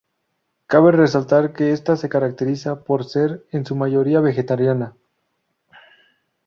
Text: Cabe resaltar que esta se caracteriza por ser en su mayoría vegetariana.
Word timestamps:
Cabe 0.65 0.91
resaltar 0.93 1.53
que 1.53 1.73
esta 1.73 1.95
se 1.95 2.09
caracteriza 2.09 2.83
por 2.85 3.05
ser 3.05 3.45
en 3.51 3.67
su 3.67 3.75
mayoría 3.75 4.19
vegetariana. 4.19 4.95